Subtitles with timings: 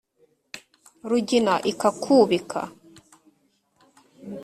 [1.09, 2.59] rugina ikakwubika